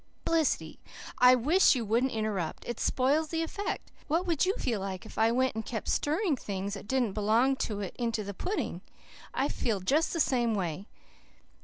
"Felicity, 0.25 0.79
I 1.19 1.35
WISH 1.35 1.75
you 1.75 1.85
wouldn't 1.85 2.11
interrupt. 2.11 2.65
It 2.65 2.79
spoils 2.79 3.27
the 3.27 3.43
effect. 3.43 3.91
What 4.07 4.25
would 4.25 4.47
you 4.47 4.55
feel 4.57 4.79
like 4.79 5.05
if 5.05 5.19
I 5.19 5.31
went 5.31 5.53
and 5.53 5.63
kept 5.63 5.87
stirring 5.89 6.35
things 6.35 6.73
that 6.73 6.87
didn't 6.87 7.13
belong 7.13 7.55
to 7.57 7.81
it 7.81 7.95
into 7.99 8.23
that 8.23 8.33
pudding? 8.33 8.81
I 9.31 9.47
feel 9.47 9.79
just 9.79 10.11
the 10.11 10.19
same 10.19 10.55
way. 10.55 10.87